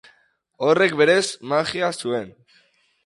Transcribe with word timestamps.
Horrek, 0.67 0.95
berez, 1.01 1.21
magia 1.51 1.91
zuen. 2.05 2.33